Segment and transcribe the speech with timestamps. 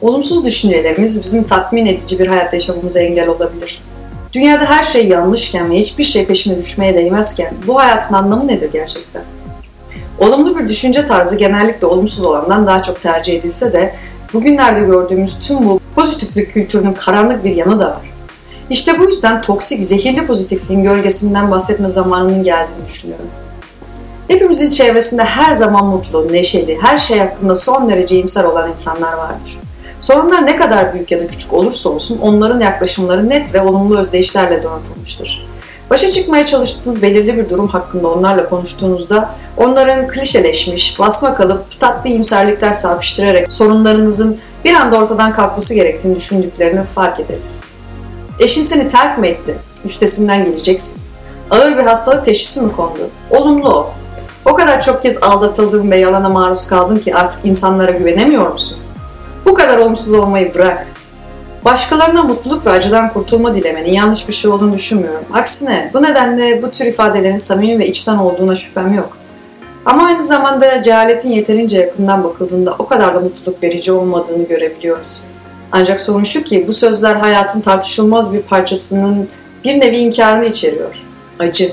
[0.00, 3.82] Olumsuz düşüncelerimiz bizim tatmin edici bir hayat yaşamamıza engel olabilir.
[4.32, 9.22] Dünyada her şey yanlışken ve hiçbir şey peşine düşmeye değmezken bu hayatın anlamı nedir gerçekten?
[10.18, 13.94] Olumlu bir düşünce tarzı genellikle olumsuz olandan daha çok tercih edilse de
[14.32, 18.12] bugünlerde gördüğümüz tüm bu pozitiflik kültürünün karanlık bir yanı da var.
[18.70, 23.26] İşte bu yüzden toksik, zehirli pozitifliğin gölgesinden bahsetme zamanının geldiğini düşünüyorum.
[24.28, 29.58] Hepimizin çevresinde her zaman mutlu, neşeli, her şey hakkında son derece iyimser olan insanlar vardır.
[30.00, 34.62] Sorunlar ne kadar büyük ya da küçük olursa olsun onların yaklaşımları net ve olumlu özdeyişlerle
[34.62, 35.48] donatılmıştır.
[35.90, 42.72] Başa çıkmaya çalıştığınız belirli bir durum hakkında onlarla konuştuğunuzda onların klişeleşmiş, basma kalıp tatlı iyimserlikler
[42.72, 47.64] serpiştirerek sorunlarınızın bir anda ortadan kalkması gerektiğini düşündüklerini fark ederiz.
[48.40, 49.58] Eşin seni terk mi etti?
[49.84, 51.02] Üstesinden geleceksin.
[51.50, 53.10] Ağır bir hastalık teşhisi mi kondu?
[53.30, 53.92] Olumlu o.
[54.44, 58.78] O kadar çok kez aldatıldım ve yalana maruz kaldım ki artık insanlara güvenemiyor musun?
[59.48, 60.86] Bu kadar olumsuz olmayı bırak.
[61.64, 65.24] Başkalarına mutluluk ve acıdan kurtulma dilemenin yanlış bir şey olduğunu düşünmüyorum.
[65.32, 69.16] Aksine bu nedenle bu tür ifadelerin samimi ve içten olduğuna şüphem yok.
[69.86, 75.22] Ama aynı zamanda cehaletin yeterince yakından bakıldığında o kadar da mutluluk verici olmadığını görebiliyoruz.
[75.72, 79.28] Ancak sorun şu ki bu sözler hayatın tartışılmaz bir parçasının
[79.64, 81.04] bir nevi inkarını içeriyor.
[81.38, 81.72] Acı.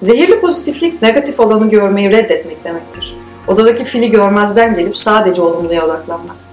[0.00, 3.16] Zehirli pozitiflik negatif olanı görmeyi reddetmek demektir.
[3.48, 6.49] Odadaki fili görmezden gelip sadece olumluya odaklanmak.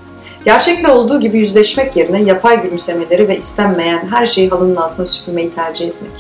[0.48, 5.88] Gerçekle olduğu gibi yüzleşmek yerine yapay gülümsemeleri ve istenmeyen her şeyi halının altına süpürmeyi tercih
[5.88, 6.12] etmek.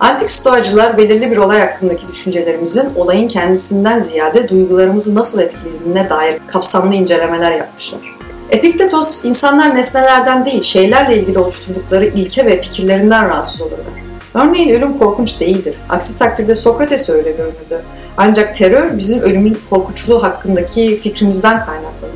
[0.00, 6.94] Antik stoacılar belirli bir olay hakkındaki düşüncelerimizin olayın kendisinden ziyade duygularımızı nasıl etkilediğine dair kapsamlı
[6.94, 8.00] incelemeler yapmışlar.
[8.50, 13.78] Epiktetos, insanlar nesnelerden değil şeylerle ilgili oluşturdukları ilke ve fikirlerinden rahatsız olurlar.
[14.34, 15.74] Örneğin ölüm korkunç değildir.
[15.88, 17.82] Aksi takdirde Sokrates öyle görünürdü.
[18.16, 22.09] Ancak terör bizim ölümün korkunçluğu hakkındaki fikrimizden kaynaklanır.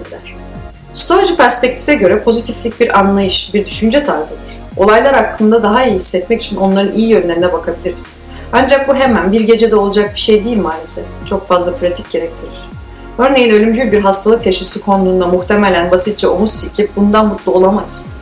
[0.95, 4.45] Stoacı perspektife göre pozitiflik bir anlayış, bir düşünce tarzıdır.
[4.77, 8.17] Olaylar hakkında daha iyi hissetmek için onların iyi yönlerine bakabiliriz.
[8.53, 11.05] Ancak bu hemen bir gecede olacak bir şey değil maalesef.
[11.25, 12.71] Çok fazla pratik gerektirir.
[13.19, 18.13] Örneğin ölümcül bir hastalık teşhisi konduğunda muhtemelen basitçe omuz silkip bundan mutlu olamayız.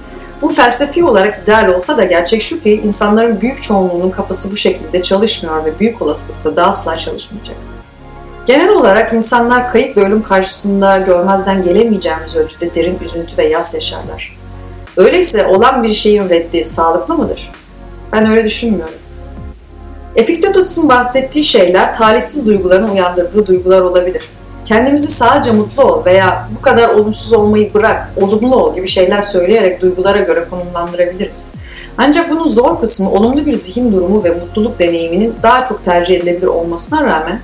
[0.42, 5.02] Bu felsefi olarak ideal olsa da gerçek şu ki insanların büyük çoğunluğunun kafası bu şekilde
[5.02, 7.56] çalışmıyor ve büyük olasılıkla da asla çalışmayacak.
[8.46, 14.36] Genel olarak insanlar kayıp ve ölüm karşısında görmezden gelemeyeceğimiz ölçüde derin üzüntü ve yas yaşarlar.
[14.96, 17.52] Öyleyse olan bir şeyin reddi sağlıklı mıdır?
[18.12, 18.94] Ben öyle düşünmüyorum.
[20.16, 24.28] Epiktetos'un bahsettiği şeyler talihsiz duyguların uyandırdığı duygular olabilir.
[24.64, 29.82] Kendimizi sadece mutlu ol veya bu kadar olumsuz olmayı bırak, olumlu ol gibi şeyler söyleyerek
[29.82, 31.50] duygulara göre konumlandırabiliriz.
[31.98, 36.46] Ancak bunun zor kısmı olumlu bir zihin durumu ve mutluluk deneyiminin daha çok tercih edilebilir
[36.46, 37.40] olmasına rağmen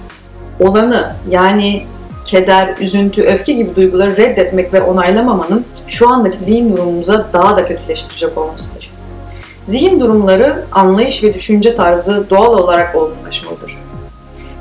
[0.61, 1.87] olanı yani
[2.25, 8.39] keder, üzüntü, öfke gibi duyguları reddetmek ve onaylamamanın şu andaki zihin durumumuza daha da kötüleştirecek
[8.39, 8.91] olmasıdır.
[9.65, 13.79] Zihin durumları, anlayış ve düşünce tarzı doğal olarak olgunlaşmalıdır.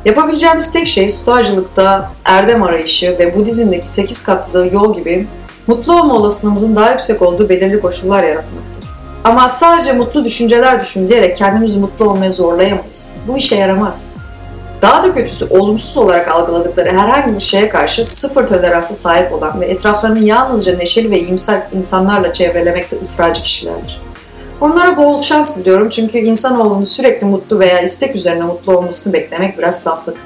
[0.06, 5.28] Yapabileceğimiz tek şey stoacılıkta erdem arayışı ve Budizm'deki 8 katlı yol gibi
[5.68, 8.84] mutlu olma olasılığımızın daha yüksek olduğu belirli koşullar yaratmaktır.
[9.24, 13.12] Ama sadece mutlu düşünceler düşünülerek kendimizi mutlu olmaya zorlayamayız.
[13.28, 14.14] Bu işe yaramaz.
[14.82, 19.66] Daha da kötüsü olumsuz olarak algıladıkları herhangi bir şeye karşı sıfır toleransa sahip olan ve
[19.66, 24.02] etraflarını yalnızca neşeli ve iyimser insanlarla çevrelemekte ısrarcı kişilerdir.
[24.62, 29.84] Onlara bol şans diliyorum çünkü insanoğlunun sürekli mutlu veya istek üzerine mutlu olmasını beklemek biraz
[29.84, 30.18] saflık.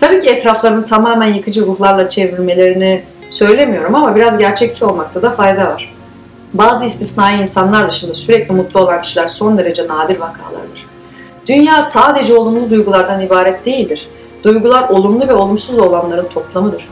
[0.00, 5.94] Tabii ki etraflarını tamamen yıkıcı ruhlarla çevirmelerini söylemiyorum ama biraz gerçekçi olmakta da fayda var.
[6.54, 10.83] Bazı istisnai insanlar dışında sürekli mutlu olan kişiler son derece nadir vakalardır.
[11.46, 14.08] Dünya sadece olumlu duygulardan ibaret değildir.
[14.44, 16.88] Duygular olumlu ve olumsuz olanların toplamıdır.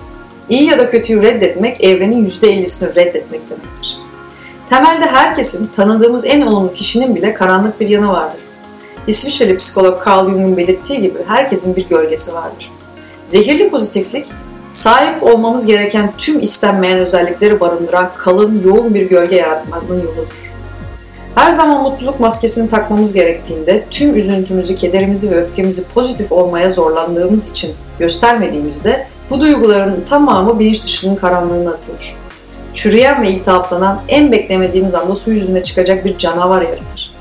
[0.48, 3.98] İyi ya da kötüyü reddetmek evrenin %50'sini reddetmek demektir.
[4.68, 8.40] Temelde herkesin, tanıdığımız en olumlu kişinin bile karanlık bir yanı vardır.
[9.06, 12.70] İsviçreli psikolog Carl Jung'un belirttiği gibi herkesin bir gölgesi vardır.
[13.26, 14.26] Zehirli pozitiflik,
[14.70, 20.51] sahip olmamız gereken tüm istenmeyen özellikleri barındıran kalın, yoğun bir gölge yaratmanın yoludur.
[21.34, 27.74] Her zaman mutluluk maskesini takmamız gerektiğinde tüm üzüntümüzü, kederimizi ve öfkemizi pozitif olmaya zorlandığımız için
[27.98, 32.22] göstermediğimizde bu duyguların tamamı bilinç dışının karanlığına atılır
[32.74, 37.12] çürüyen ve iltihaplanan en beklemediğimiz anda su yüzünde çıkacak bir canavar yaratır.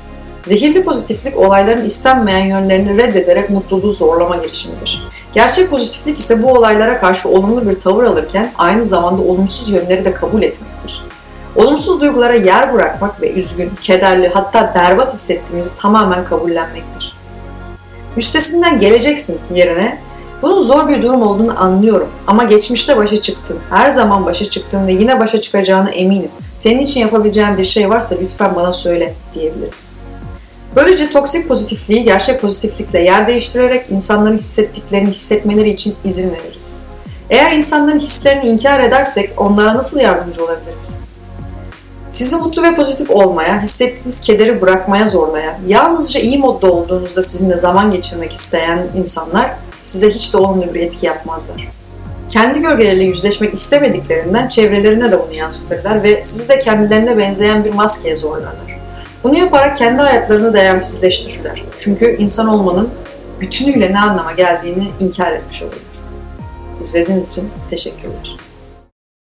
[0.44, 5.02] Zehirli pozitiflik olayların istenmeyen yönlerini reddederek mutluluğu zorlama girişimidir.
[5.34, 10.14] Gerçek pozitiflik ise bu olaylara karşı olumlu bir tavır alırken aynı zamanda olumsuz yönleri de
[10.14, 11.02] kabul etmektir.
[11.56, 17.16] Olumsuz duygulara yer bırakmak ve üzgün, kederli hatta berbat hissettiğimizi tamamen kabullenmektir.
[18.16, 19.98] Üstesinden geleceksin yerine
[20.42, 24.92] Bunun zor bir durum olduğunu anlıyorum ama geçmişte başa çıktın, her zaman başa çıktın ve
[24.92, 26.30] yine başa çıkacağına eminim.
[26.56, 29.90] Senin için yapabileceğin bir şey varsa lütfen bana söyle diyebiliriz.
[30.76, 36.78] Böylece toksik pozitifliği gerçek pozitiflikle yer değiştirerek insanların hissettiklerini hissetmeleri için izin veririz.
[37.30, 40.98] Eğer insanların hislerini inkar edersek onlara nasıl yardımcı olabiliriz?
[42.12, 47.90] Sizi mutlu ve pozitif olmaya, hissettiğiniz kederi bırakmaya zorlayan, yalnızca iyi modda olduğunuzda sizinle zaman
[47.90, 49.50] geçirmek isteyen insanlar
[49.82, 51.68] size hiç de olumlu bir etki yapmazlar.
[52.28, 58.16] Kendi gölgeleriyle yüzleşmek istemediklerinden çevrelerine de bunu yansıtırlar ve sizi de kendilerine benzeyen bir maskeye
[58.16, 58.80] zorlarlar.
[59.24, 61.64] Bunu yaparak kendi hayatlarını değersizleştirirler.
[61.78, 62.90] Çünkü insan olmanın
[63.40, 65.80] bütünüyle ne anlama geldiğini inkar etmiş olurlar.
[66.80, 68.41] İzlediğiniz için teşekkürler.